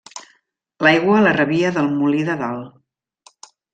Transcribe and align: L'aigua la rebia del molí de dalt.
L'aigua 0.87 1.19
la 1.27 1.33
rebia 1.37 1.71
del 1.75 1.91
molí 1.99 2.25
de 2.31 2.39
dalt. 2.41 3.45